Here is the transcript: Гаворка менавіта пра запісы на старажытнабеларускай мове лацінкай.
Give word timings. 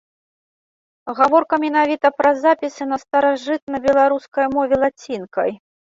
Гаворка 1.19 1.55
менавіта 1.65 2.11
пра 2.21 2.31
запісы 2.45 2.83
на 2.93 2.97
старажытнабеларускай 3.03 4.45
мове 4.55 4.75
лацінкай. 4.87 5.51